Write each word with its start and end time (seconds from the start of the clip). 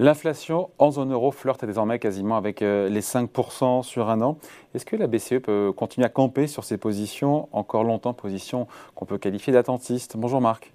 L'inflation 0.00 0.70
en 0.78 0.92
zone 0.92 1.12
euro 1.12 1.32
flirte 1.32 1.64
désormais 1.64 1.98
quasiment 1.98 2.36
avec 2.36 2.62
euh, 2.62 2.88
les 2.88 3.00
5% 3.00 3.82
sur 3.82 4.10
un 4.10 4.22
an. 4.22 4.38
Est-ce 4.72 4.86
que 4.86 4.94
la 4.94 5.08
BCE 5.08 5.40
peut 5.42 5.72
continuer 5.76 6.04
à 6.06 6.08
camper 6.08 6.46
sur 6.46 6.62
ses 6.62 6.78
positions, 6.78 7.48
encore 7.50 7.82
longtemps, 7.82 8.14
positions 8.14 8.68
qu'on 8.94 9.06
peut 9.06 9.18
qualifier 9.18 9.52
d'attentistes 9.52 10.16
Bonjour 10.16 10.40
Marc. 10.40 10.72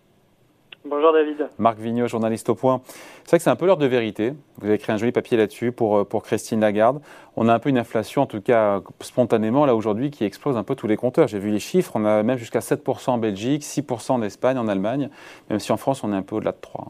Bonjour 0.84 1.14
David. 1.14 1.48
Marc 1.58 1.80
Vignot, 1.80 2.10
journaliste 2.10 2.50
au 2.50 2.56
point. 2.56 2.82
C'est 3.24 3.30
vrai 3.30 3.38
que 3.38 3.44
c'est 3.46 3.50
un 3.50 3.56
peu 3.56 3.66
l'heure 3.66 3.78
de 3.78 3.86
vérité. 3.86 4.34
Vous 4.58 4.66
avez 4.66 4.76
écrit 4.76 4.92
un 4.92 4.98
joli 4.98 5.14
papier 5.14 5.38
là-dessus 5.38 5.72
pour, 5.72 6.00
euh, 6.00 6.04
pour 6.04 6.24
Christine 6.24 6.60
Lagarde. 6.60 7.00
On 7.38 7.48
a 7.48 7.54
un 7.54 7.60
peu 7.60 7.70
une 7.70 7.78
inflation, 7.78 8.24
en 8.24 8.26
tout 8.26 8.42
cas 8.42 8.82
spontanément, 9.00 9.66
là 9.66 9.74
aujourd'hui, 9.74 10.12
qui 10.12 10.26
explose 10.26 10.58
un 10.58 10.64
peu 10.64 10.76
tous 10.76 10.88
les 10.88 10.98
compteurs. 10.98 11.30
J'ai 11.30 11.40
vu 11.40 11.50
les 11.50 11.60
chiffres, 11.60 11.94
on 11.96 12.04
a 12.04 12.24
même 12.24 12.38
jusqu'à 12.38 12.60
7% 12.60 13.12
en 13.12 13.18
Belgique, 13.20 13.64
6% 13.64 14.12
en 14.12 14.22
Espagne, 14.22 14.58
en 14.58 14.68
Allemagne, 14.68 15.10
même 15.50 15.60
si 15.60 15.72
en 15.72 15.78
France 15.78 16.04
on 16.04 16.12
est 16.12 16.18
un 16.18 16.24
peu 16.24 16.36
au-delà 16.36 16.52
de 16.52 16.58
3% 16.58 16.90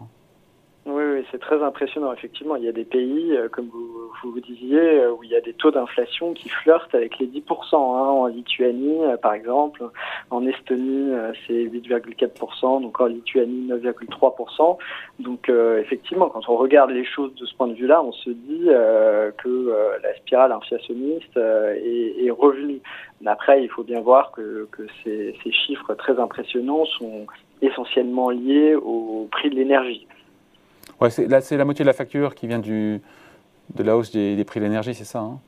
c'est 1.31 1.39
très 1.39 1.61
impressionnant. 1.61 2.13
Effectivement, 2.13 2.55
il 2.55 2.63
y 2.63 2.67
a 2.67 2.71
des 2.71 2.85
pays, 2.85 3.35
euh, 3.35 3.49
comme 3.49 3.67
vous, 3.67 4.09
vous, 4.23 4.39
disiez, 4.39 4.79
euh, 4.79 5.11
où 5.11 5.23
il 5.23 5.29
y 5.29 5.35
a 5.35 5.41
des 5.41 5.53
taux 5.53 5.71
d'inflation 5.71 6.33
qui 6.33 6.49
flirtent 6.49 6.93
avec 6.93 7.19
les 7.19 7.27
10%. 7.27 7.75
Hein. 7.75 7.77
En 7.77 8.27
Lituanie, 8.27 9.03
euh, 9.03 9.17
par 9.17 9.33
exemple, 9.33 9.83
en 10.29 10.45
Estonie, 10.45 11.13
c'est 11.47 11.53
8,4%, 11.53 12.81
donc 12.81 12.99
en 12.99 13.05
Lituanie, 13.05 13.67
9,3%. 13.67 14.77
Donc, 15.19 15.49
effectivement, 15.49 16.29
quand 16.29 16.47
on 16.49 16.55
regarde 16.55 16.91
les 16.91 17.05
choses 17.05 17.33
de 17.35 17.45
ce 17.45 17.55
point 17.55 17.67
de 17.67 17.73
vue-là, 17.73 18.03
on 18.03 18.11
se 18.11 18.29
dit 18.29 18.67
que 19.37 19.99
la 20.01 20.15
spirale 20.15 20.51
inflationniste 20.51 21.37
est, 21.37 22.31
revenue. 22.31 22.81
Mais 23.21 23.31
après, 23.31 23.63
il 23.63 23.69
faut 23.69 23.83
bien 23.83 24.01
voir 24.01 24.31
que, 24.31 24.67
que 24.71 24.83
ces, 25.03 25.35
ces 25.43 25.51
chiffres 25.51 25.93
très 25.93 26.19
impressionnants 26.19 26.85
sont 26.85 27.27
essentiellement 27.61 28.29
liés 28.29 28.75
au 28.75 29.27
prix 29.31 29.49
de 29.49 29.55
l'énergie. 29.55 30.07
Ouais, 31.03 31.09
c'est, 31.09 31.27
la 31.27 31.65
moitié 31.65 31.83
de 31.83 31.87
la 31.87 31.93
facture 31.93 32.33
qui 32.33 32.47
vient 32.47 32.59
de 32.59 33.01
la 33.77 33.97
hausse 33.97 34.11
des, 34.13 34.37
des 34.37 34.45
prix 34.45 34.61
de 34.61 34.65
l'énergie, 34.65 34.95
c'est 34.95 35.03
ça 35.03 35.19
hein? 35.19 35.41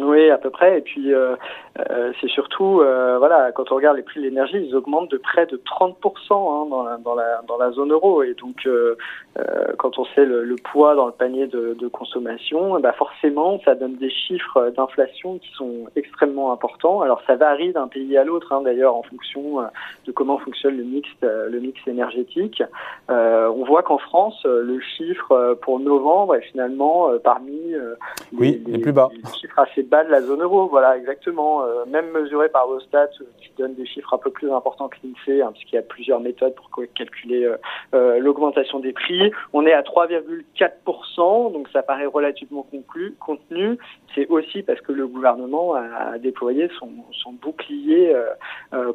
Oui, 0.00 0.30
à 0.30 0.38
peu 0.38 0.50
près. 0.50 0.78
Et 0.78 0.80
puis, 0.80 1.12
euh, 1.12 1.36
euh, 1.78 2.12
c'est 2.20 2.28
surtout, 2.28 2.80
euh, 2.80 3.18
voilà, 3.18 3.52
quand 3.52 3.72
on 3.72 3.76
regarde 3.76 3.96
les 3.96 4.02
prix 4.02 4.20
de 4.20 4.24
l'énergie, 4.24 4.56
ils 4.56 4.74
augmentent 4.74 5.10
de 5.10 5.18
près 5.18 5.46
de 5.46 5.56
30% 5.58 5.94
hein, 6.30 6.66
dans, 6.70 6.82
la, 6.82 6.96
dans, 6.96 7.14
la, 7.14 7.42
dans 7.46 7.58
la 7.58 7.70
zone 7.72 7.92
euro. 7.92 8.22
Et 8.22 8.34
donc, 8.34 8.66
euh, 8.66 8.96
euh, 9.38 9.72
quand 9.78 9.98
on 9.98 10.04
sait 10.06 10.24
le, 10.24 10.44
le, 10.44 10.56
poids 10.56 10.94
dans 10.94 11.06
le 11.06 11.12
panier 11.12 11.46
de, 11.46 11.76
de 11.78 11.88
consommation, 11.88 12.80
bah 12.80 12.92
forcément, 12.92 13.60
ça 13.64 13.74
donne 13.74 13.96
des 13.96 14.10
chiffres 14.10 14.72
d'inflation 14.76 15.38
qui 15.38 15.50
sont 15.52 15.86
extrêmement 15.94 16.52
importants. 16.52 17.02
Alors, 17.02 17.20
ça 17.26 17.36
varie 17.36 17.72
d'un 17.72 17.88
pays 17.88 18.16
à 18.16 18.24
l'autre, 18.24 18.52
hein, 18.52 18.62
d'ailleurs, 18.62 18.94
en 18.94 19.02
fonction 19.02 19.58
de 20.06 20.12
comment 20.12 20.38
fonctionne 20.38 20.76
le 20.76 20.84
mix, 20.84 21.08
le 21.22 21.58
mix 21.58 21.80
énergétique. 21.86 22.62
on 23.08 23.64
voit 23.64 23.82
qu'en 23.82 23.98
France, 23.98 24.40
le 24.44 24.80
chiffre 24.80 25.58
pour 25.62 25.80
novembre 25.80 26.36
est 26.36 26.42
finalement 26.42 27.10
parmi 27.22 27.74
oui, 28.32 28.62
les, 28.66 28.72
les, 28.72 28.78
plus 28.78 28.92
bas. 28.92 29.08
Les 29.12 29.30
chiffres 29.32 29.58
assez 29.58 29.81
bas 29.82 30.04
de 30.04 30.10
la 30.10 30.20
zone 30.20 30.42
euro. 30.42 30.66
Voilà, 30.66 30.96
exactement. 30.96 31.62
Euh, 31.62 31.84
même 31.86 32.10
mesuré 32.10 32.48
par 32.48 32.66
Eurostat, 32.66 33.10
euh, 33.20 33.24
qui 33.40 33.50
donne 33.58 33.74
des 33.74 33.86
chiffres 33.86 34.12
un 34.14 34.18
peu 34.18 34.30
plus 34.30 34.50
importants 34.50 34.88
que 34.88 34.96
l'INSEE, 35.02 35.42
hein, 35.42 35.50
puisqu'il 35.52 35.76
y 35.76 35.78
a 35.78 35.82
plusieurs 35.82 36.20
méthodes 36.20 36.54
pour 36.54 36.70
calculer 36.94 37.50
euh, 37.94 38.18
l'augmentation 38.18 38.80
des 38.80 38.92
prix. 38.92 39.30
On 39.52 39.66
est 39.66 39.72
à 39.72 39.82
3,4%, 39.82 41.52
donc 41.52 41.68
ça 41.72 41.82
paraît 41.82 42.06
relativement 42.06 42.62
conclu, 42.62 43.14
contenu. 43.20 43.78
C'est 44.14 44.26
aussi 44.28 44.62
parce 44.62 44.80
que 44.80 44.92
le 44.92 45.06
gouvernement 45.06 45.74
a, 45.74 46.18
déployé 46.18 46.68
son, 46.78 46.90
son 47.12 47.32
bouclier 47.32 48.14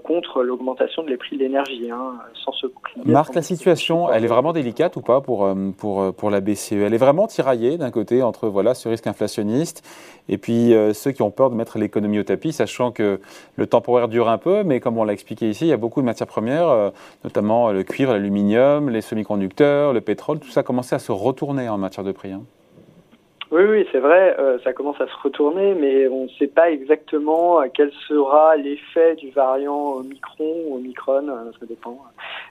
contre 0.03 0.43
l'augmentation 0.43 1.03
des 1.03 1.17
prix 1.17 1.37
de 1.37 1.43
l'énergie. 1.43 1.89
Hein, 1.91 2.19
sans 2.45 2.51
ce 2.51 2.67
bouclier. 2.67 3.01
Marc, 3.05 3.33
la 3.33 3.41
situation, 3.41 4.11
elle 4.11 4.23
est 4.23 4.27
vraiment 4.27 4.53
délicate 4.53 4.95
ou 4.95 5.01
pas 5.01 5.21
pour, 5.21 5.49
pour, 5.77 6.13
pour 6.13 6.29
la 6.29 6.39
BCE 6.39 6.73
Elle 6.73 6.93
est 6.93 6.97
vraiment 6.97 7.27
tiraillée 7.27 7.77
d'un 7.77 7.91
côté 7.91 8.21
entre 8.21 8.47
voilà, 8.47 8.73
ce 8.73 8.89
risque 8.89 9.07
inflationniste 9.07 9.83
et 10.29 10.37
puis 10.37 10.73
euh, 10.77 10.93
ceux 10.93 11.11
qui 11.11 11.21
ont 11.21 11.31
peur 11.31 11.49
de 11.49 11.55
mettre 11.55 11.77
l'économie 11.77 12.19
au 12.19 12.23
tapis, 12.23 12.53
sachant 12.53 12.91
que 12.91 13.19
le 13.55 13.67
temporaire 13.67 14.07
dure 14.07 14.29
un 14.29 14.37
peu, 14.37 14.63
mais 14.63 14.79
comme 14.79 14.97
on 14.97 15.03
l'a 15.03 15.13
expliqué 15.13 15.49
ici, 15.49 15.65
il 15.65 15.69
y 15.69 15.73
a 15.73 15.77
beaucoup 15.77 16.01
de 16.01 16.05
matières 16.05 16.27
premières, 16.27 16.69
euh, 16.69 16.89
notamment 17.23 17.71
le 17.71 17.83
cuivre, 17.83 18.13
l'aluminium, 18.13 18.89
les 18.89 19.01
semi-conducteurs, 19.01 19.93
le 19.93 20.01
pétrole, 20.01 20.39
tout 20.39 20.49
ça 20.49 20.61
a 20.61 20.63
commencé 20.63 20.95
à 20.95 20.99
se 20.99 21.11
retourner 21.11 21.67
en 21.69 21.77
matière 21.77 22.03
de 22.03 22.11
prix. 22.11 22.31
Hein. 22.31 22.43
Oui, 23.49 23.63
oui, 23.63 23.87
c'est 23.93 23.99
vrai, 23.99 24.35
euh, 24.39 24.59
ça 24.65 24.73
commence 24.73 24.99
à 24.99 25.07
se 25.07 25.15
retourner, 25.23 25.73
mais 25.73 26.09
on 26.09 26.25
ne 26.25 26.29
sait 26.29 26.47
pas 26.47 26.69
exactement 26.69 27.61
quel 27.73 27.93
sera 28.07 28.57
l'effet 28.57 29.15
du 29.15 29.29
variant 29.29 29.93
Omicron, 29.93 30.73
Omicron, 30.73 31.27
ça 31.57 31.65
dépend, 31.65 31.97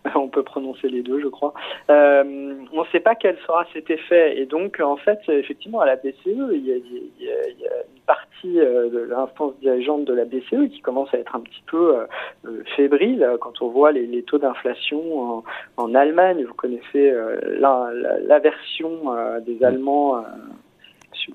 on 0.14 0.28
peut 0.28 0.42
prononcer 0.42 0.88
les 0.88 1.02
deux, 1.02 1.20
je 1.20 1.28
crois. 1.28 1.52
Euh, 1.90 2.54
on 2.72 2.80
ne 2.80 2.86
sait 2.92 3.00
pas 3.00 3.14
quel 3.14 3.36
sera 3.46 3.66
cet 3.74 3.90
effet, 3.90 4.38
et 4.40 4.46
donc 4.46 4.80
en 4.80 4.96
fait, 4.96 5.18
effectivement, 5.28 5.80
à 5.80 5.86
la 5.86 5.96
BCE, 5.96 6.14
il 6.24 6.66
y 6.66 6.72
a, 6.72 6.76
une 6.76 8.02
partie 8.06 8.58
euh, 8.58 8.88
de 8.88 8.98
l'instance 9.00 9.52
dirigeante 9.60 10.06
de 10.06 10.14
la 10.14 10.24
BCE 10.24 10.70
qui 10.70 10.80
commence 10.80 11.12
à 11.12 11.18
être 11.18 11.36
un 11.36 11.40
petit 11.40 11.62
peu 11.66 11.98
euh, 12.46 12.62
fébrile 12.74 13.36
quand 13.42 13.60
on 13.60 13.68
voit 13.68 13.92
les, 13.92 14.22
taux 14.22 14.38
d'inflation 14.38 15.44
en, 15.76 15.94
Allemagne. 15.94 16.44
Vous 16.44 16.54
connaissez 16.54 17.12
l'aversion 17.58 19.12
la, 19.12 19.40
des 19.40 19.62
Allemands 19.62 20.24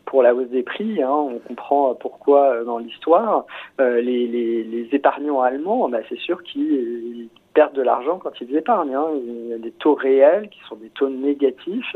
pour 0.05 0.23
la 0.23 0.33
hausse 0.33 0.49
des 0.49 0.63
prix. 0.63 1.01
Hein, 1.01 1.09
on 1.09 1.39
comprend 1.39 1.95
pourquoi 1.95 2.51
euh, 2.51 2.63
dans 2.63 2.77
l'histoire. 2.77 3.45
Euh, 3.79 4.01
les, 4.01 4.87
épargnants 4.91 5.41
allemands, 5.41 5.87
bah, 5.89 5.99
c'est 6.09 6.19
sûr 6.19 6.43
qu'ils 6.43 7.29
perdent 7.53 7.75
de 7.75 7.81
l'argent 7.81 8.19
quand 8.19 8.39
ils 8.41 8.55
épargnent. 8.55 8.95
Hein. 8.95 9.07
Il 9.25 9.47
y 9.47 9.53
a 9.53 9.57
des 9.57 9.71
taux 9.71 9.95
réels 9.95 10.49
qui 10.49 10.59
sont 10.67 10.75
des 10.75 10.89
taux 10.89 11.09
négatifs. 11.09 11.95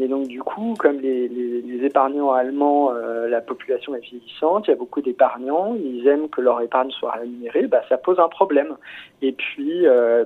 Et 0.00 0.08
donc 0.08 0.28
du 0.28 0.42
coup, 0.42 0.74
comme 0.78 0.98
les, 1.00 1.84
épargnants 1.84 2.32
allemands, 2.32 2.92
euh, 2.94 3.28
la 3.28 3.40
population 3.42 3.94
est 3.94 4.00
vieillissante, 4.00 4.66
il 4.66 4.70
y 4.70 4.72
a 4.72 4.76
beaucoup 4.76 5.02
d'épargnants, 5.02 5.74
ils 5.74 6.06
aiment 6.06 6.28
que 6.28 6.40
leur 6.40 6.60
épargne 6.62 6.90
soit 6.90 7.12
rémunérée, 7.12 7.66
bah, 7.66 7.82
ça 7.88 7.98
pose 7.98 8.18
un 8.18 8.28
problème. 8.28 8.76
Et 9.20 9.32
puis, 9.32 9.86
euh, 9.86 10.24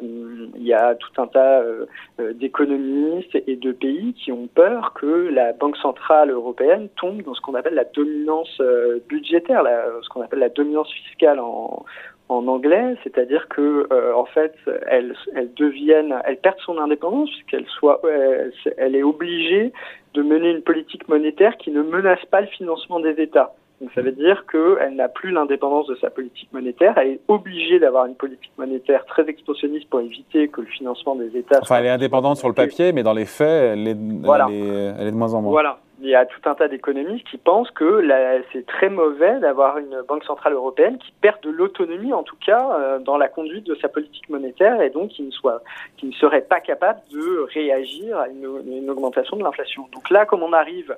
il 0.55 0.63
y 0.63 0.73
a 0.73 0.95
tout 0.95 1.21
un 1.21 1.27
tas 1.27 1.61
euh, 1.61 1.87
d'économistes 2.35 3.37
et 3.49 3.57
de 3.57 3.73
pays 3.73 4.15
qui 4.15 4.31
ont 4.31 4.47
peur 4.47 4.93
que 4.95 5.29
la 5.29 5.53
Banque 5.53 5.77
centrale 5.79 6.31
européenne 6.31 6.89
tombe 6.97 7.23
dans 7.23 7.35
ce 7.35 7.41
qu'on 7.41 7.55
appelle 7.55 7.75
la 7.75 7.85
dominance 7.85 8.61
budgétaire, 9.09 9.65
ce 10.03 10.09
qu'on 10.09 10.23
appelle 10.23 10.39
la 10.39 10.51
dominance 10.51 10.93
fiscale 10.93 11.41
en, 11.41 11.85
en 12.29 12.47
anglais, 12.49 12.97
c'est-à-dire 13.03 13.49
que 13.49 13.87
euh, 13.93 14.15
en 14.15 14.25
fait, 14.25 14.55
elle, 14.87 15.15
elle 15.35 15.53
devienne, 15.55 16.15
elle 16.25 16.39
perd 16.39 16.57
son 16.65 16.79
indépendance 16.79 17.31
puisqu'elle 17.31 17.67
soit, 17.67 18.01
elle, 18.05 18.53
elle 18.79 18.97
est 18.97 19.03
obligée 19.03 19.73
de 20.15 20.23
mener 20.23 20.51
une 20.51 20.63
politique 20.63 21.07
monétaire 21.09 21.57
qui 21.59 21.71
ne 21.71 21.83
menace 21.83 22.25
pas 22.31 22.41
le 22.41 22.47
financement 22.47 23.01
des 23.01 23.21
États. 23.21 23.53
Donc 23.81 23.91
ça 23.95 24.03
veut 24.03 24.13
dire 24.13 24.47
qu'elle 24.51 24.95
n'a 24.95 25.09
plus 25.09 25.33
l'indépendance 25.33 25.89
de 25.89 25.97
sa 25.97 26.09
politique 26.09 26.49
monétaire, 26.53 26.97
elle 26.97 27.09
est 27.09 27.21
obligée 27.29 27.81
d'avoir 27.81 28.07
une 28.07 28.15
politique 28.15 28.53
monétaire 28.57 29.05
très 29.05 29.29
expansionniste 29.29 29.91
pour 29.91 30.01
éviter 30.01 30.49
que 30.49 30.61
le 30.61 30.69
financement 30.69 31.17
des 31.17 31.37
États. 31.37 31.59
Enfin, 31.61 31.79
elle 31.79 31.87
est 31.87 31.91
indépendante 31.91 32.37
sur 32.39 32.49
le 32.49 32.55
papier, 32.55 32.93
mais 32.93 33.03
dans 33.03 33.13
les 33.13 33.27
faits, 33.27 33.75
elle 33.75 33.89
est, 33.89 33.97
voilà. 34.23 34.47
elle 34.49 34.55
est, 34.55 34.95
elle 35.01 35.07
est 35.09 35.13
de 35.13 35.17
moins 35.17 35.35
en 35.35 35.43
moins. 35.43 35.51
Voilà 35.51 35.79
il 36.01 36.09
y 36.09 36.15
a 36.15 36.27
tout 36.27 36.41
un 36.49 36.55
tas 36.55 36.69
d'économistes 36.69 37.27
qui 37.29 37.39
pensent 37.39 37.71
que 37.71 38.07
c'est 38.53 38.67
très 38.67 38.89
mauvais 38.89 39.39
d'avoir 39.39 39.79
une 39.79 40.03
banque 40.09 40.25
centrale 40.25 40.53
européenne 40.55 40.99
qui 40.99 41.13
perd 41.21 41.41
de 41.43 41.51
l'autonomie, 41.51 42.13
en 42.13 42.23
tout 42.23 42.37
cas, 42.45 42.77
euh, 42.79 42.99
dans 42.99 43.17
la 43.17 43.29
conduite 43.29 43.65
de 43.65 43.75
sa 43.77 43.89
politique 43.89 44.29
monétaire, 44.29 44.81
et 44.81 44.91
donc 44.91 45.11
qui 45.11 45.23
ne 45.23 45.31
soit, 45.31 45.63
qui 45.97 46.07
ne 46.07 46.13
serait 46.13 46.43
pas 46.43 46.61
capable 46.61 47.01
de 47.11 47.47
réagir 47.55 48.19
à 48.19 48.29
une, 48.29 48.91
augmentation 48.91 49.37
de 49.37 49.43
l'inflation. 49.43 49.89
Donc 49.93 50.11
là, 50.11 50.27
comme 50.27 50.43
on 50.43 50.53
arrive 50.53 50.97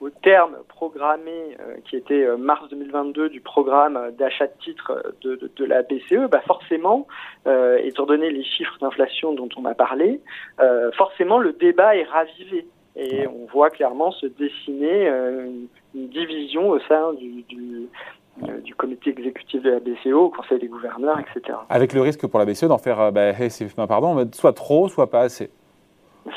au 0.00 0.10
terme 0.10 0.56
programmé 0.68 1.56
euh, 1.58 1.76
qui 1.84 1.96
était 1.96 2.24
euh, 2.24 2.36
mars 2.36 2.68
2022 2.68 3.30
du 3.30 3.40
programme 3.40 4.12
d'achat 4.18 4.46
de 4.46 4.52
titres 4.62 5.14
de, 5.22 5.64
la 5.64 5.82
BCE, 5.82 6.28
bah 6.30 6.42
forcément, 6.46 7.08
étant 7.82 8.06
donné 8.06 8.30
les 8.30 8.44
chiffres 8.44 8.78
d'inflation 8.80 9.32
dont 9.32 9.48
on 9.56 9.64
a 9.64 9.74
parlé, 9.74 10.20
forcément 10.92 11.38
le 11.38 11.52
débat 11.52 11.96
est 11.96 12.04
ravivé. 12.04 12.66
Et 12.96 13.26
on 13.26 13.46
voit 13.52 13.70
clairement 13.70 14.10
se 14.12 14.26
dessiner 14.26 15.08
euh, 15.08 15.48
une 15.94 16.08
division 16.08 16.70
au 16.70 16.80
sein 16.80 17.12
du, 17.12 17.42
du, 17.42 17.88
euh, 18.42 18.60
du 18.60 18.74
comité 18.74 19.10
exécutif 19.10 19.62
de 19.62 19.70
la 19.70 19.80
BCE, 19.80 20.14
au 20.14 20.30
Conseil 20.30 20.58
des 20.58 20.68
gouverneurs, 20.68 21.18
etc. 21.20 21.58
Avec 21.68 21.92
le 21.92 22.00
risque 22.00 22.26
pour 22.26 22.38
la 22.38 22.46
BCE 22.46 22.64
d'en 22.64 22.78
faire, 22.78 23.00
euh, 23.00 23.10
bah, 23.10 23.32
pardon, 23.86 24.28
soit 24.32 24.54
trop, 24.54 24.88
soit 24.88 25.10
pas 25.10 25.20
assez. 25.20 25.50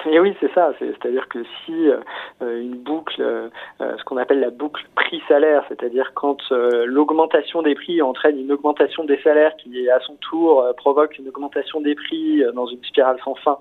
Et 0.05 0.19
oui, 0.19 0.35
c'est 0.39 0.51
ça. 0.53 0.71
C'est-à-dire 0.79 1.27
que 1.29 1.43
si 1.65 1.89
euh, 1.89 2.61
une 2.61 2.77
boucle, 2.77 3.21
euh, 3.21 3.49
ce 3.79 4.03
qu'on 4.03 4.17
appelle 4.17 4.39
la 4.39 4.49
boucle 4.49 4.85
prix-salaire, 4.95 5.63
c'est-à-dire 5.67 6.11
quand 6.13 6.37
euh, 6.51 6.85
l'augmentation 6.85 7.61
des 7.61 7.75
prix 7.75 8.01
entraîne 8.01 8.39
une 8.39 8.51
augmentation 8.51 9.03
des 9.03 9.19
salaires 9.21 9.55
qui, 9.57 9.89
à 9.89 9.99
son 10.01 10.15
tour, 10.15 10.63
provoque 10.77 11.17
une 11.17 11.27
augmentation 11.27 11.81
des 11.81 11.95
prix 11.95 12.43
dans 12.53 12.67
une 12.67 12.83
spirale 12.83 13.17
sans 13.23 13.35
fin, 13.35 13.57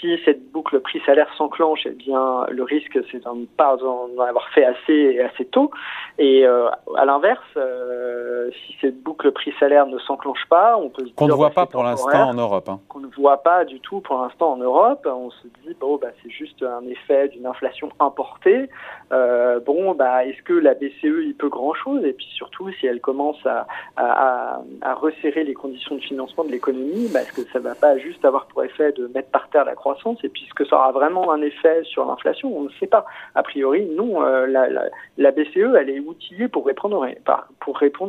si 0.00 0.18
cette 0.24 0.50
boucle 0.50 0.80
prix-salaire 0.80 1.28
s'enclenche, 1.36 1.82
eh 1.84 1.90
bien, 1.90 2.46
le 2.48 2.62
risque, 2.62 2.98
c'est 3.10 3.22
d'en 3.24 3.36
pas 3.56 3.76
en 3.84 4.18
avoir 4.18 4.48
fait 4.50 4.64
assez 4.64 5.20
assez 5.20 5.44
tôt. 5.46 5.70
Et 6.18 6.46
à 6.46 7.04
l'inverse, 7.04 7.58
si 8.64 8.76
cette 8.80 9.02
boucle 9.02 9.30
prix-salaire 9.32 9.86
ne 9.86 9.98
s'enclenche 9.98 10.44
pas, 10.48 10.76
on 10.78 10.88
peut 10.88 11.04
qu'on 11.16 11.28
ne 11.28 11.32
voit 11.32 11.50
pas 11.50 11.66
pour 11.66 11.82
l'instant 11.82 12.28
en 12.28 12.34
Europe. 12.34 12.68
Hein. 12.68 12.80
Qu'on 12.88 13.00
ne 13.00 13.08
voit 13.08 13.38
pas 13.38 13.64
du 13.64 13.80
tout 13.80 14.00
pour 14.00 14.20
l'instant 14.20 14.52
en 14.52 14.56
Europe. 14.56 15.06
On 15.10 15.30
se 15.30 15.48
dit 15.64 15.69
bon 15.78 15.96
bah 15.96 16.08
c'est 16.22 16.30
juste 16.30 16.62
un 16.62 16.86
effet 16.88 17.28
d'une 17.28 17.46
inflation 17.46 17.90
importée. 18.00 18.68
Euh, 19.12 19.60
bon 19.60 19.94
bah 19.94 20.24
est-ce 20.24 20.42
que 20.42 20.52
la 20.52 20.74
BCE 20.74 21.24
y 21.26 21.34
peut 21.34 21.48
grand 21.48 21.74
chose 21.74 22.04
Et 22.04 22.12
puis 22.12 22.26
surtout 22.34 22.70
si 22.72 22.86
elle 22.86 23.00
commence 23.00 23.44
à, 23.46 23.66
resserrer 24.94 25.44
les 25.44 25.54
conditions 25.54 25.94
de 25.94 26.00
financement 26.00 26.44
de 26.44 26.50
l'économie, 26.50 27.08
bah, 27.12 27.22
est-ce 27.22 27.32
que 27.32 27.48
ça 27.52 27.58
va 27.58 27.74
pas 27.74 27.96
juste 27.96 28.24
avoir 28.24 28.46
pour 28.46 28.62
effet 28.64 28.92
de 28.92 29.06
mettre 29.06 29.30
par 29.30 29.48
terre 29.48 29.64
la 29.64 29.74
croissance? 29.74 30.22
Et 30.24 30.28
puis 30.28 30.44
est-ce 30.44 30.54
que 30.54 30.64
ça 30.66 30.76
aura 30.76 30.92
vraiment 30.92 31.32
un 31.32 31.40
effet 31.40 31.82
sur 31.84 32.04
l'inflation? 32.04 32.56
On 32.56 32.62
ne 32.62 32.70
sait 32.80 32.86
pas. 32.86 33.06
A 33.34 33.42
priori 33.42 33.86
non. 33.86 34.22
Euh, 34.22 34.46
la, 34.46 35.30
BCE 35.30 35.74
elle 35.78 35.90
est 35.90 36.00
outillée 36.00 36.48
pour 36.48 36.66
répondre 36.66 37.02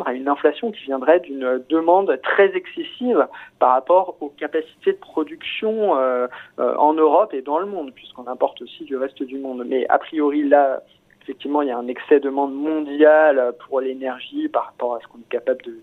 à 0.05 0.13
une 0.13 0.27
inflation 0.27 0.71
qui 0.71 0.83
viendrait 0.83 1.19
d'une 1.19 1.63
demande 1.69 2.19
très 2.23 2.55
excessive 2.55 3.27
par 3.59 3.73
rapport 3.73 4.17
aux 4.21 4.29
capacités 4.29 4.93
de 4.93 4.97
production 4.97 5.95
euh, 5.97 6.27
en 6.57 6.93
Europe 6.93 7.33
et 7.33 7.41
le 7.59 7.65
monde, 7.65 7.92
puisqu'on 7.94 8.27
importe 8.27 8.62
aussi 8.62 8.83
du 8.83 8.95
reste 8.95 9.21
du 9.24 9.38
monde. 9.38 9.63
Mais 9.65 9.88
a 9.88 9.98
priori, 9.98 10.48
là, 10.48 10.81
effectivement, 11.21 11.62
il 11.62 11.69
y 11.69 11.71
a 11.71 11.77
un 11.77 11.88
excès 11.88 12.19
de 12.19 12.25
demande 12.25 12.53
mondiale 12.53 13.53
pour 13.65 13.81
l'énergie 13.81 14.48
par 14.50 14.65
rapport 14.65 14.95
à 14.95 15.00
ce 15.00 15.07
qu'on 15.07 15.19
est 15.19 15.30
capable 15.30 15.62
de, 15.63 15.80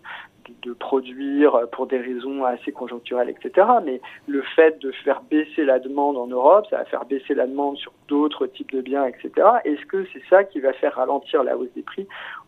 de 0.63 0.73
produire 0.73 1.69
pour 1.73 1.87
des 1.87 1.99
raisons 1.99 2.45
assez 2.45 2.73
conjoncturelles, 2.73 3.29
etc. 3.29 3.67
Mais 3.85 4.01
le 4.27 4.43
fait 4.43 4.79
de 4.81 4.91
faire 4.91 5.23
baisser 5.23 5.65
la 5.65 5.79
demande 5.79 6.17
en 6.17 6.27
Europe, 6.27 6.67
ça 6.71 6.79
va 6.79 6.85
faire 6.85 7.05
baisser 7.05 7.35
la 7.35 7.47
demande 7.47 7.77
sur 7.77 7.93
d'autres 8.09 8.47
types 8.47 8.73
de 8.73 8.81
biens, 8.81 9.05
etc. 9.05 9.31
Est-ce 9.65 9.85
que 9.87 10.07
c'est 10.13 10.23
ça 10.29 10.45
qui 10.45 10.61
va 10.61 10.73
faire 10.73 10.95
ralentir 10.95 11.43
la 11.43 11.57
hausse 11.57 11.73
des 11.75 11.83
prix? 11.83 12.07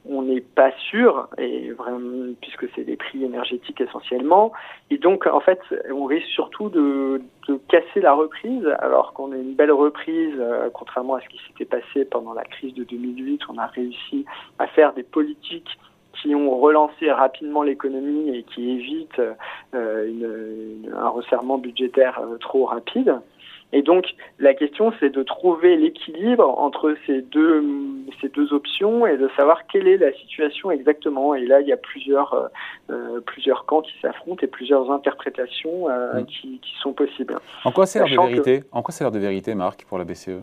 On 0.09 0.23
n'est 0.23 0.41
pas 0.41 0.73
sûr, 0.91 1.29
et 1.39 1.73
puisque 2.41 2.67
c'est 2.75 2.85
des 2.85 2.97
prix 2.97 3.23
énergétiques 3.25 3.81
essentiellement. 3.81 4.53
Et 4.91 4.99
donc, 4.99 5.27
en 5.27 5.41
fait, 5.41 5.61
on 5.93 6.07
risque 6.07 6.29
surtout 6.29 6.71
de, 6.71 7.21
de 7.49 7.61
casser 7.69 8.01
la 8.01 8.15
reprise, 8.15 8.67
alors 8.79 9.13
qu'on 9.13 9.33
a 9.33 9.37
une 9.37 9.55
belle 9.55 9.73
reprise, 9.73 10.35
euh, 10.39 10.71
contrairement 10.73 11.15
à 11.15 11.21
ce 11.21 11.29
qui 11.29 11.41
s'était 11.47 11.65
passé 11.65 12.05
pendant 12.05 12.33
la 12.33 12.45
crise 12.45 12.75
de 12.75 12.85
2008. 12.85 13.43
On 13.51 13.59
a 13.59 13.67
réussi 13.67 14.25
à 14.59 14.67
faire 14.67 14.95
des 14.95 15.03
politiques 15.03 15.79
qui 16.21 16.35
ont 16.35 16.59
relancé 16.59 17.11
rapidement 17.11 17.63
l'économie 17.63 18.37
et 18.37 18.43
qui 18.43 18.71
évitent 18.71 19.23
euh, 19.75 20.07
une, 20.07 20.93
un 20.95 21.09
resserrement 21.09 21.59
budgétaire 21.59 22.21
euh, 22.21 22.37
trop 22.39 22.65
rapide. 22.65 23.15
Et 23.73 23.83
donc 23.83 24.05
la 24.41 24.53
question 24.53 24.93
c'est 24.99 25.11
de 25.11 25.23
trouver 25.23 25.77
l'équilibre 25.77 26.59
entre 26.59 26.97
ces 27.07 27.23
deux 27.23 27.65
ces 28.21 28.29
deux 28.29 28.53
options 28.53 29.07
et 29.07 29.17
de 29.17 29.31
savoir 29.37 29.69
quelle 29.69 29.87
est 29.87 29.97
la 29.97 30.13
situation 30.13 30.73
exactement. 30.73 31.37
Et 31.37 31.47
là 31.47 31.61
il 31.61 31.69
y 31.69 31.73
a 31.73 31.77
plusieurs 31.77 32.51
euh, 32.91 33.21
plusieurs 33.21 33.67
camps 33.67 33.83
qui 33.83 33.93
s'affrontent 34.03 34.43
et 34.43 34.49
plusieurs 34.49 34.91
interprétations 34.91 35.87
qui, 36.27 36.59
qui, 36.59 36.75
sont 36.83 36.93
possibles. 36.93 37.39
En 37.65 37.71
quoi 37.71 37.87
c'est 37.87 38.01
l'heure 38.01 38.09
de 38.09 38.33
vérité 38.33 38.65
En 38.73 38.83
quoi 38.83 38.93
c'est 38.93 39.05
l'heure 39.05 39.13
de 39.13 39.21
vérité, 39.21 39.55
Marc, 39.55 39.85
pour 39.85 39.99
la 39.99 40.05
BCE 40.05 40.43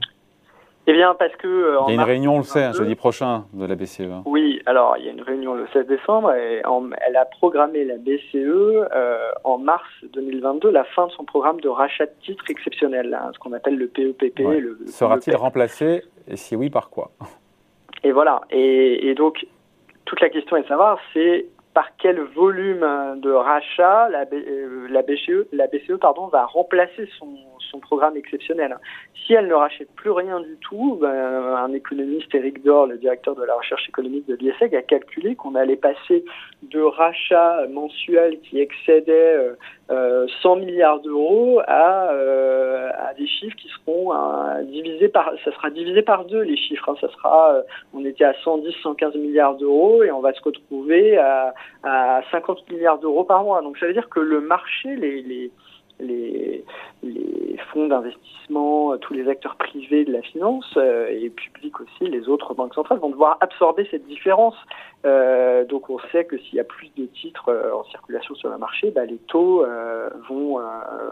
eh 0.89 0.93
bien, 0.93 1.13
parce 1.15 1.35
que. 1.35 1.47
Euh, 1.47 1.79
il 1.87 1.95
y 1.95 1.97
a 1.97 2.01
une 2.01 2.07
réunion, 2.07 2.35
on 2.35 2.37
le 2.37 2.43
sait, 2.43 2.71
jeudi 2.73 2.95
prochain 2.95 3.45
de 3.53 3.65
la 3.65 3.75
BCE. 3.75 4.23
Oui, 4.25 4.61
alors 4.65 4.95
il 4.97 5.05
y 5.05 5.09
a 5.09 5.11
une 5.11 5.21
réunion 5.21 5.53
le 5.53 5.67
16 5.73 5.85
décembre 5.85 6.33
et 6.33 6.61
elle 7.05 7.17
a 7.17 7.25
programmé 7.25 7.83
la 7.83 7.97
BCE 7.97 8.35
euh, 8.35 9.17
en 9.43 9.57
mars 9.57 9.87
2022 10.13 10.71
la 10.71 10.85
fin 10.85 11.07
de 11.07 11.11
son 11.11 11.25
programme 11.25 11.59
de 11.59 11.67
rachat 11.67 12.05
de 12.05 12.13
titres 12.23 12.45
exceptionnels, 12.49 13.13
hein, 13.13 13.31
ce 13.33 13.39
qu'on 13.39 13.51
appelle 13.51 13.77
le 13.77 13.87
PEPP. 13.87 14.39
E 14.39 14.77
Sera-t-il 14.87 15.35
remplacé 15.35 16.03
et 16.27 16.37
si 16.37 16.55
oui, 16.55 16.69
par 16.69 16.89
quoi? 16.89 17.11
Et 18.03 18.13
voilà. 18.13 18.41
Et, 18.49 19.09
et 19.09 19.13
donc, 19.13 19.45
toute 20.05 20.21
la 20.21 20.29
question 20.29 20.55
est 20.55 20.63
de 20.63 20.67
savoir, 20.67 20.99
c'est 21.13 21.47
par 21.73 21.89
quel 21.97 22.19
volume 22.19 22.83
de 23.21 23.31
rachat 23.31 24.09
la, 24.09 24.25
euh, 24.33 24.87
la 24.89 25.03
BCE, 25.03 25.47
la 25.51 25.67
BCE 25.67 25.99
pardon, 25.99 26.25
va 26.25 26.45
remplacer 26.45 27.07
son, 27.19 27.27
son 27.69 27.79
programme 27.79 28.17
exceptionnel. 28.17 28.77
Si 29.25 29.33
elle 29.33 29.47
ne 29.47 29.53
rachète 29.53 29.89
plus 29.95 30.11
rien 30.11 30.39
du 30.39 30.57
tout, 30.61 30.97
ben, 31.01 31.09
un 31.09 31.73
économiste, 31.73 32.33
Eric 32.33 32.63
Dor, 32.63 32.87
le 32.87 32.97
directeur 32.97 33.35
de 33.35 33.43
la 33.43 33.55
recherche 33.55 33.87
économique 33.89 34.27
de 34.27 34.35
l'ISEG, 34.35 34.75
a 34.75 34.81
calculé 34.81 35.35
qu'on 35.35 35.55
allait 35.55 35.75
passer 35.75 36.23
de 36.63 36.81
rachats 36.81 37.67
mensuels 37.69 38.39
qui 38.41 38.59
excédaient 38.59 39.37
100 39.89 39.93
euh, 39.93 40.55
milliards 40.55 40.99
d'euros 41.01 41.61
à, 41.67 42.11
euh, 42.11 42.89
à, 42.97 43.13
des 43.13 43.27
chiffres 43.27 43.55
qui 43.55 43.69
seront 43.69 44.13
euh, 44.13 44.63
divisés 44.63 45.09
par, 45.09 45.31
ça 45.43 45.51
sera 45.51 45.69
divisé 45.69 46.01
par 46.01 46.25
deux 46.25 46.41
les 46.41 46.57
chiffres. 46.57 46.89
Hein. 46.89 46.95
Ça 46.99 47.09
sera, 47.09 47.61
on 47.93 48.03
était 48.05 48.25
à 48.25 48.33
110, 48.43 48.73
115 48.81 49.15
milliards 49.15 49.55
d'euros 49.55 50.03
et 50.03 50.11
on 50.11 50.21
va 50.21 50.33
se 50.33 50.41
retrouver 50.41 51.17
à, 51.17 51.53
à 51.83 52.21
50 52.31 52.69
milliards 52.71 52.99
d'euros 52.99 53.23
par 53.23 53.43
mois. 53.43 53.61
Donc 53.61 53.77
ça 53.77 53.87
veut 53.87 53.93
dire 53.93 54.09
que 54.09 54.19
le 54.19 54.41
marché, 54.41 54.95
les 54.95 55.51
les, 55.99 56.63
les 57.03 57.57
fonds 57.73 57.87
d'investissement, 57.87 58.93
euh, 58.93 58.97
tous 58.97 59.13
les 59.13 59.27
acteurs 59.27 59.55
privés 59.55 60.05
de 60.05 60.11
la 60.11 60.21
finance 60.21 60.65
euh, 60.77 61.07
et 61.09 61.29
publics 61.29 61.79
aussi, 61.79 62.09
les 62.09 62.27
autres 62.27 62.53
banques 62.53 62.73
centrales 62.73 62.99
vont 62.99 63.09
devoir 63.09 63.37
absorber 63.41 63.87
cette 63.89 64.05
différence. 64.07 64.55
Euh, 65.05 65.63
donc 65.65 65.89
on 65.89 65.99
sait 66.11 66.25
que 66.25 66.37
s'il 66.37 66.55
y 66.55 66.59
a 66.59 66.63
plus 66.63 66.89
de 66.97 67.05
titres 67.05 67.49
euh, 67.49 67.73
en 67.73 67.83
circulation 67.85 68.35
sur 68.35 68.49
le 68.49 68.57
marché, 68.57 68.91
bah, 68.91 69.05
les 69.05 69.17
taux 69.17 69.63
euh, 69.63 70.09
vont 70.27 70.59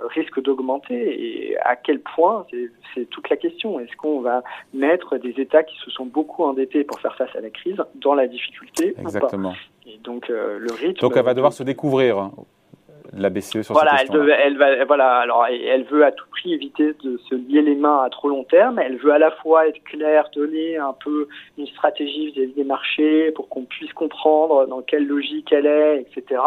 risquent 0.10 0.42
d'augmenter. 0.42 0.96
Et 0.96 1.58
à 1.60 1.76
quel 1.76 2.00
point, 2.00 2.46
c'est 2.94 3.06
toute 3.10 3.30
la 3.30 3.38
question. 3.38 3.80
Est-ce 3.80 3.96
qu'on 3.98 4.22
va 4.22 4.44
mettre 4.74 5.18
des 5.18 5.40
États 5.42 5.64
qui 5.64 5.78
se 5.78 5.92
sont 5.92 6.06
beaucoup 6.06 6.44
endettés 6.44 6.84
pour 6.84 7.00
faire 7.00 7.16
face 7.16 7.36
à 7.36 7.42
la 7.42 7.50
crise 7.50 7.82
dans 7.96 8.14
la 8.14 8.28
difficulté 8.28 8.96
Exactement. 9.00 9.54
Et 9.86 9.98
donc 9.98 10.28
le 10.30 10.72
rythme. 10.72 11.00
Donc 11.00 11.16
elle 11.16 11.24
va 11.24 11.34
devoir 11.34 11.54
se 11.54 11.64
découvrir 11.64 12.18
hein 12.18 12.32
la 13.16 13.30
BCE 13.30 13.62
sur 13.62 13.74
voilà, 13.74 13.98
cette 13.98 14.10
question. 14.10 14.24
Elle, 14.24 14.42
elle, 14.44 14.58
va, 14.58 14.86
voilà, 14.86 15.18
alors 15.18 15.46
elle 15.48 15.84
veut 15.86 16.06
à 16.06 16.12
tout 16.12 16.26
prix 16.32 16.54
éviter 16.54 16.94
de 17.04 17.18
se 17.30 17.36
lier 17.36 17.62
les 17.62 17.76
mains 17.76 18.04
à 18.04 18.10
trop 18.10 18.30
long 18.30 18.44
terme. 18.44 18.80
Elle 18.80 18.98
veut 18.98 19.12
à 19.12 19.20
la 19.20 19.32
fois 19.32 19.68
être 19.68 19.82
claire, 19.84 20.30
donner 20.34 20.78
un 20.78 20.94
peu 20.94 21.28
une 21.58 21.68
stratégie 21.68 22.32
vis-à-vis 22.32 22.54
des 22.54 22.64
marchés 22.64 23.32
pour 23.32 23.50
qu'on 23.50 23.64
puisse 23.64 23.94
comprendre 23.94 24.68
dans 24.68 24.82
quelle 24.82 25.08
logique 25.08 25.52
elle 25.52 25.66
est, 25.66 26.02
etc. 26.02 26.42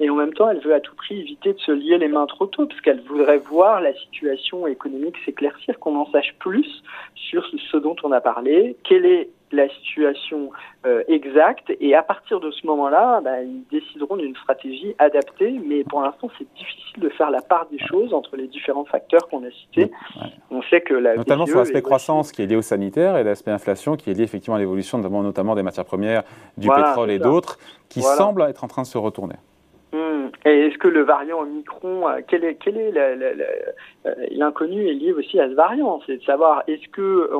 Et 0.00 0.10
en 0.10 0.14
même 0.14 0.32
temps, 0.32 0.48
elle 0.48 0.60
veut 0.60 0.74
à 0.74 0.80
tout 0.80 0.94
prix 0.94 1.20
éviter 1.20 1.52
de 1.52 1.58
se 1.60 1.72
lier 1.72 1.98
les 1.98 2.08
mains 2.08 2.26
trop 2.26 2.46
tôt, 2.46 2.66
parce 2.66 2.80
qu'elle 2.80 3.00
voudrait 3.02 3.38
voir 3.38 3.80
la 3.80 3.94
situation 3.94 4.66
économique 4.66 5.16
s'éclaircir, 5.24 5.78
qu'on 5.78 5.96
en 5.96 6.10
sache 6.10 6.34
plus 6.38 6.82
sur 7.14 7.46
ce 7.70 7.76
dont 7.76 7.96
on 8.02 8.12
a 8.12 8.20
parlé, 8.20 8.76
quelle 8.84 9.06
est 9.06 9.30
la 9.52 9.68
situation 9.68 10.50
euh, 10.86 11.02
exacte 11.08 11.72
et 11.80 11.94
à 11.94 12.02
partir 12.02 12.40
de 12.40 12.50
ce 12.50 12.66
moment-là, 12.66 13.20
bah, 13.22 13.42
ils 13.42 13.64
décideront 13.70 14.16
d'une 14.16 14.34
stratégie 14.36 14.94
adaptée. 14.98 15.60
Mais 15.64 15.84
pour 15.84 16.02
l'instant, 16.02 16.30
c'est 16.38 16.46
difficile 16.54 17.00
de 17.00 17.08
faire 17.10 17.30
la 17.30 17.42
part 17.42 17.66
des 17.70 17.78
choses 17.78 18.12
entre 18.12 18.36
les 18.36 18.46
différents 18.46 18.84
facteurs 18.84 19.28
qu'on 19.28 19.44
a 19.44 19.50
cités. 19.50 19.90
On 20.50 20.62
sait 20.62 20.80
que 20.80 20.94
la 20.94 21.16
notamment 21.16 21.46
sur 21.46 21.58
l'aspect 21.58 21.82
croissance 21.82 22.32
qui 22.32 22.42
est 22.42 22.46
lié 22.46 22.56
au 22.56 22.62
sanitaire 22.62 23.16
et 23.16 23.24
l'aspect 23.24 23.50
inflation 23.50 23.96
qui 23.96 24.10
est 24.10 24.14
lié 24.14 24.24
effectivement 24.24 24.56
à 24.56 24.58
l'évolution 24.58 24.98
notamment, 24.98 25.22
notamment 25.22 25.54
des 25.54 25.62
matières 25.62 25.84
premières, 25.84 26.22
du 26.56 26.68
pétrole 26.68 27.10
et 27.10 27.18
d'autres, 27.18 27.58
qui 27.88 28.02
semblent 28.02 28.42
être 28.42 28.64
en 28.64 28.68
train 28.68 28.82
de 28.82 28.86
se 28.86 28.98
retourner. 28.98 29.36
Est-ce 30.48 30.78
que 30.78 30.88
le 30.88 31.02
variant 31.02 31.40
Omicron, 31.40 32.08
euh, 32.08 32.20
quel 32.26 32.44
est, 32.44 32.54
quel 32.54 32.76
est 32.76 32.92
euh, 32.96 34.14
l'inconnu 34.30 34.88
est 34.88 34.94
lié 34.94 35.12
aussi 35.12 35.38
à 35.40 35.48
ce 35.48 35.54
variant 35.54 36.00
C'est 36.06 36.16
de 36.16 36.22
savoir 36.22 36.62
est-ce 36.66 36.88
que 36.88 37.30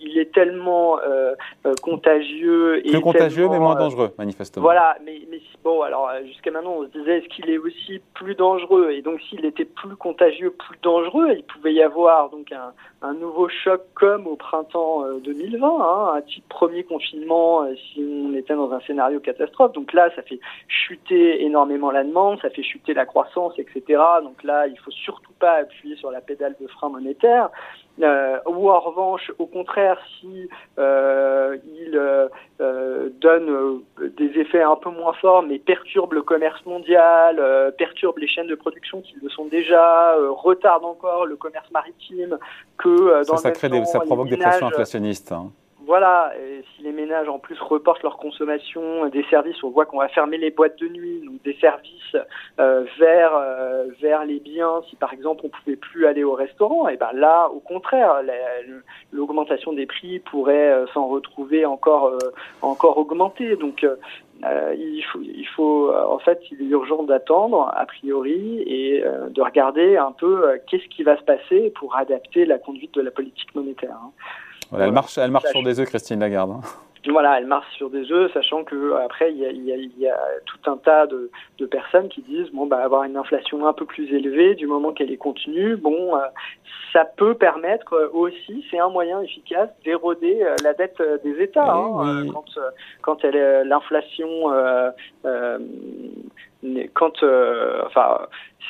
il 0.00 0.18
est 0.18 0.32
tellement 0.32 0.98
euh, 1.00 1.34
contagieux 1.82 2.86
et 2.86 2.90
plus 2.90 3.00
contagieux 3.00 3.48
mais 3.48 3.58
moins 3.58 3.74
dangereux 3.74 4.10
manifestement. 4.18 4.62
Voilà, 4.62 4.96
mais, 5.04 5.20
mais 5.30 5.40
bon 5.64 5.82
alors 5.82 6.10
jusqu'à 6.26 6.50
maintenant 6.50 6.76
on 6.78 6.82
se 6.84 6.98
disait 6.98 7.18
est-ce 7.18 7.28
qu'il 7.28 7.48
est 7.50 7.58
aussi 7.58 8.00
plus 8.14 8.34
dangereux? 8.34 8.90
Et 8.90 9.02
donc 9.02 9.20
s'il 9.22 9.44
était 9.44 9.64
plus 9.64 9.96
contagieux, 9.96 10.50
plus 10.50 10.78
dangereux, 10.82 11.28
il 11.36 11.44
pouvait 11.44 11.72
y 11.72 11.82
avoir 11.82 12.30
donc 12.30 12.52
un, 12.52 12.72
un 13.02 13.14
nouveau 13.14 13.48
choc 13.48 13.82
comme 13.94 14.26
au 14.26 14.36
printemps 14.36 15.04
2020, 15.24 15.66
hein, 15.66 16.14
un 16.16 16.22
type 16.22 16.48
premier 16.48 16.84
confinement 16.84 17.66
si 17.92 18.00
on 18.00 18.34
était 18.34 18.54
dans 18.54 18.72
un 18.72 18.80
scénario 18.80 19.20
catastrophe. 19.20 19.72
Donc 19.72 19.92
là 19.92 20.10
ça 20.16 20.22
fait 20.22 20.40
chuter 20.68 21.44
énormément 21.44 21.90
la 21.90 22.04
demande, 22.04 22.40
ça 22.40 22.50
fait 22.50 22.57
chuter 22.62 22.94
la 22.94 23.06
croissance, 23.06 23.54
etc. 23.58 24.02
Donc 24.22 24.42
là, 24.42 24.66
il 24.66 24.78
faut 24.78 24.90
surtout 24.90 25.32
pas 25.38 25.54
appuyer 25.54 25.96
sur 25.96 26.10
la 26.10 26.20
pédale 26.20 26.54
de 26.60 26.66
frein 26.66 26.88
monétaire. 26.88 27.50
Euh, 28.00 28.38
ou 28.46 28.70
en 28.70 28.78
revanche, 28.78 29.32
au 29.38 29.46
contraire, 29.46 29.98
si 30.20 30.48
euh, 30.78 31.56
il 31.64 31.96
euh, 31.96 33.08
donne 33.20 33.82
des 34.16 34.38
effets 34.38 34.62
un 34.62 34.76
peu 34.76 34.90
moins 34.90 35.12
forts, 35.14 35.42
mais 35.42 35.58
perturbe 35.58 36.12
le 36.12 36.22
commerce 36.22 36.64
mondial, 36.64 37.42
perturbe 37.76 38.18
les 38.18 38.28
chaînes 38.28 38.46
de 38.46 38.54
production 38.54 39.00
qui 39.00 39.14
le 39.20 39.28
sont 39.30 39.46
déjà, 39.46 40.14
retarde 40.30 40.84
encore 40.84 41.26
le 41.26 41.36
commerce 41.36 41.70
maritime, 41.72 42.38
que 42.76 43.24
dans 43.26 43.36
ça, 43.36 43.48
ça, 43.48 43.50
crée 43.50 43.68
des, 43.68 43.84
ça 43.84 44.00
provoque 44.00 44.28
des 44.28 44.36
pressions 44.36 44.66
inflationnistes. 44.66 45.32
Hein 45.32 45.50
voilà, 45.88 46.34
et 46.38 46.62
si 46.76 46.82
les 46.82 46.92
ménages 46.92 47.30
en 47.30 47.38
plus 47.38 47.58
reportent 47.62 48.02
leur 48.02 48.18
consommation 48.18 49.08
des 49.08 49.24
services, 49.30 49.64
on 49.64 49.70
voit 49.70 49.86
qu'on 49.86 50.00
va 50.00 50.08
fermer 50.08 50.36
les 50.36 50.50
boîtes 50.50 50.78
de 50.78 50.86
nuit, 50.86 51.22
donc 51.24 51.42
des 51.44 51.54
services 51.54 52.14
euh, 52.60 52.84
vers 52.98 53.34
euh, 53.34 53.86
vers 53.98 54.26
les 54.26 54.38
biens. 54.38 54.82
Si 54.90 54.96
par 54.96 55.14
exemple 55.14 55.40
on 55.44 55.48
pouvait 55.48 55.76
plus 55.76 56.04
aller 56.04 56.24
au 56.24 56.34
restaurant, 56.34 56.88
et 56.88 56.98
ben 56.98 57.08
là, 57.14 57.48
au 57.54 57.60
contraire, 57.60 58.20
l'augmentation 59.12 59.72
des 59.72 59.86
prix 59.86 60.18
pourrait 60.18 60.72
euh, 60.72 60.86
s'en 60.88 61.08
retrouver 61.08 61.64
encore 61.64 62.18
encore 62.60 62.98
augmenter. 62.98 63.56
Donc 63.56 63.86
il 64.42 65.02
faut, 65.10 65.20
il 65.22 65.48
faut, 65.56 65.90
en 65.90 66.18
fait, 66.18 66.38
il 66.50 66.60
est 66.60 66.70
urgent 66.70 67.02
d'attendre, 67.02 67.72
a 67.74 67.86
priori, 67.86 68.62
et 68.66 69.02
de 69.30 69.40
regarder 69.40 69.96
un 69.96 70.12
peu 70.12 70.60
qu'est-ce 70.66 70.86
qui 70.88 71.02
va 71.02 71.16
se 71.16 71.24
passer 71.24 71.72
pour 71.76 71.96
adapter 71.96 72.44
la 72.44 72.58
conduite 72.58 72.92
de 72.92 73.00
la 73.00 73.10
politique 73.10 73.54
monétaire. 73.54 73.96
Hein. 74.04 74.12
Elle 74.76 74.92
marche, 74.92 75.18
elle 75.18 75.30
marche 75.30 75.50
sur 75.50 75.62
des 75.62 75.80
œufs, 75.80 75.88
Christine 75.88 76.20
Lagarde. 76.20 76.50
Hein 76.50 76.60
voilà, 77.10 77.38
elle 77.38 77.46
marche 77.46 77.70
sur 77.76 77.90
des 77.90 78.10
œufs, 78.12 78.32
sachant 78.32 78.64
que 78.64 78.94
après 79.04 79.32
il 79.32 79.38
y 79.98 80.08
a, 80.08 80.16
tout 80.46 80.70
un 80.70 80.76
tas 80.76 81.06
de, 81.06 81.30
personnes 81.66 82.08
qui 82.08 82.22
disent 82.22 82.50
bon 82.52 82.66
bah 82.66 82.78
avoir 82.82 83.04
une 83.04 83.16
inflation 83.16 83.66
un 83.66 83.72
peu 83.72 83.84
plus 83.84 84.12
élevée 84.12 84.54
du 84.54 84.66
moment 84.66 84.92
qu'elle 84.92 85.10
est 85.12 85.18
contenue, 85.18 85.76
bon 85.76 86.16
euh, 86.16 86.20
ça 86.92 87.04
peut 87.04 87.34
permettre 87.34 88.10
aussi, 88.14 88.64
c'est 88.70 88.78
un 88.78 88.88
moyen 88.88 89.20
efficace 89.20 89.68
d'éroder 89.84 90.38
euh, 90.42 90.56
la 90.62 90.72
dette 90.74 91.02
des 91.24 91.42
États 91.42 91.64
quand 91.64 92.44
quand 93.02 93.24
l'inflation 93.24 94.26
quand, 96.94 97.22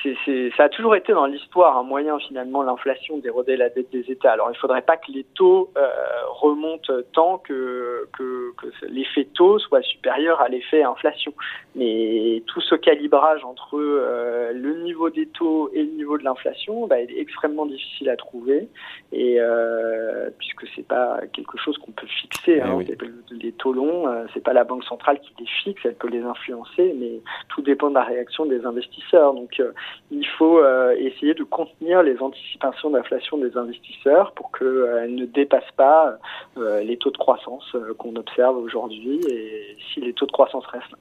euh, 0.04 0.14
c'est, 0.24 0.50
ça 0.56 0.64
a 0.64 0.68
toujours 0.68 0.94
été 0.94 1.12
dans 1.12 1.26
l'histoire 1.26 1.76
un 1.76 1.82
moyen 1.82 2.18
finalement 2.18 2.62
l'inflation 2.62 3.18
d'éroder 3.18 3.56
la 3.56 3.68
dette 3.68 3.90
des 3.90 4.10
États. 4.10 4.32
Alors 4.32 4.48
il 4.48 4.52
ne 4.52 4.58
faudrait 4.58 4.82
pas 4.82 4.96
que 4.96 5.10
les 5.10 5.24
taux 5.34 5.70
euh, 5.76 5.88
remontent 6.28 6.92
tant 7.12 7.38
que, 7.38 8.08
que, 8.16 8.52
que, 8.56 8.66
l'effet 8.86 9.26
taux 9.34 9.58
soit 9.58 9.82
supérieur 9.82 10.40
à 10.40 10.48
l'effet 10.48 10.82
inflation. 10.82 11.32
Mais 11.74 12.42
tout 12.46 12.60
ce 12.60 12.74
calibrage 12.74 13.44
entre 13.44 13.76
euh, 13.78 14.52
le 14.52 14.82
niveau 14.82 15.10
des 15.10 15.26
taux 15.26 15.70
et 15.72 15.82
le 15.82 15.92
niveau 15.92 16.18
de 16.18 16.24
l'inflation 16.24 16.86
bah, 16.86 17.00
est 17.00 17.10
extrêmement 17.16 17.66
difficile 17.66 18.10
à 18.10 18.16
trouver 18.16 18.68
et 19.12 19.40
euh, 19.40 20.30
puisque 20.38 20.66
c'est 20.74 20.86
pas 20.86 21.20
quelque 21.32 21.58
chose 21.58 21.78
qu'on 21.78 21.92
peut 21.92 22.06
fixer. 22.06 22.60
Hein, 22.60 22.78
eh 22.80 23.34
Les 23.34 23.52
taux 23.52 23.72
longs, 23.72 24.06
c'est 24.34 24.42
pas 24.42 24.52
la 24.52 24.64
banque 24.64 24.84
centrale 24.84 25.20
qui 25.20 25.32
les 25.38 25.46
fixe, 25.46 25.80
elle 25.84 25.94
peut 25.94 26.08
les 26.08 26.22
influencer, 26.22 26.94
mais 26.98 27.20
tout 27.48 27.62
dépend 27.62 27.88
de 27.88 27.94
la 27.94 28.04
réaction 28.04 28.46
des 28.46 28.64
investisseurs. 28.64 29.34
Donc 29.34 29.60
euh, 29.60 29.72
il 30.10 30.26
faut 30.38 30.58
euh, 30.58 30.94
essayer 30.98 31.34
de 31.34 31.44
contenir 31.44 32.02
les 32.02 32.18
anticipations 32.20 32.90
d'inflation 32.90 33.38
des 33.38 33.56
investisseurs 33.56 34.32
pour 34.32 34.50
qu'elles 34.52 34.68
euh, 34.68 35.06
ne 35.08 35.26
dépassent 35.26 35.72
pas 35.76 36.16
les 36.56 36.96
taux 36.96 37.10
de 37.10 37.16
croissance 37.16 37.76
qu'on 37.98 38.16
observe 38.16 38.56
aujourd'hui. 38.56 39.20
Et 39.30 39.76
si 39.92 40.00
les 40.00 40.12
taux 40.12 40.26
de 40.26 40.32
croissance 40.32 40.64
restent 40.66 40.94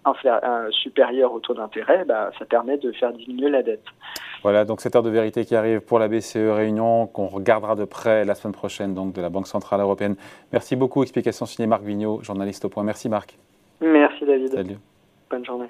supérieurs 0.72 1.34
aux 1.34 1.40
taux 1.40 1.54
d'intérêt, 1.54 2.06
bah, 2.06 2.32
ça 2.38 2.46
permet 2.46 2.78
de 2.78 2.92
faire 2.92 3.12
diminuer 3.14 3.50
la 3.50 3.64
dette. 3.64 3.84
Voilà, 4.44 4.66
donc 4.66 4.82
cette 4.82 4.96
heure 4.96 5.04
de 5.04 5.10
vérité 5.10 5.46
qui 5.46 5.56
arrive 5.56 5.82
pour 5.82 6.00
la 6.00 6.08
BCE 6.08 6.38
Réunion, 6.38 7.08
qu'on 7.08 7.28
regardera 7.28 7.76
de 7.76 7.86
près 7.86 8.26
la 8.26 8.36
semaine 8.36 8.54
prochaine, 8.54 8.94
donc 8.94 9.14
de 9.14 9.22
la 9.22 9.30
Banque 9.30 9.48
Centrale 9.48 9.82
Européenne. 9.82 10.16
Merci 10.54 10.76
beaucoup. 10.76 11.04
Explication 11.04 11.46
signée 11.46 11.68
Marc 11.68 11.84
Vigneault, 11.84 12.22
journaliste 12.24 12.66
au 12.66 12.70
point. 12.70 12.84
Merci 12.84 13.10
Marc. 13.10 13.38
Merci 13.82 14.26
David. 14.26 14.54
Salut. 14.54 14.78
Bonne 15.30 15.46
journée. 15.46 15.68